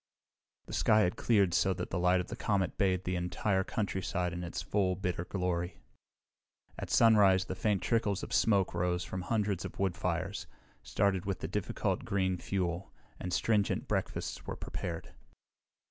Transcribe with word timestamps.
The 0.65 0.73
sky 0.73 1.01
had 1.01 1.15
cleared 1.15 1.53
so 1.53 1.73
that 1.75 1.91
the 1.91 1.99
light 1.99 2.19
of 2.19 2.29
the 2.29 2.35
comet 2.35 2.75
bathed 2.75 3.03
the 3.03 3.15
entire 3.15 3.63
countryside 3.63 4.33
in 4.33 4.43
its 4.43 4.59
full, 4.59 4.95
bitter 4.95 5.25
glory. 5.25 5.77
At 6.79 6.89
sunrise 6.89 7.45
the 7.45 7.53
faint 7.53 7.83
trickles 7.83 8.23
of 8.23 8.33
smoke 8.33 8.73
rose 8.73 9.03
from 9.03 9.21
hundreds 9.21 9.63
of 9.63 9.77
wood 9.77 9.95
fires, 9.95 10.47
started 10.81 11.25
with 11.27 11.41
the 11.41 11.47
difficult 11.47 12.03
green 12.03 12.37
fuel, 12.39 12.91
and 13.19 13.31
stringent 13.31 13.87
breakfasts 13.87 14.47
were 14.47 14.55
prepared. 14.55 15.13